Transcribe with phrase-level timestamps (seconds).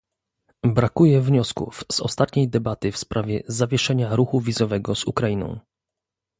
[0.63, 5.59] Brakuje wniosków z ostatniej debaty w sprawie zawieszenia ruchu wizowego z Ukrainą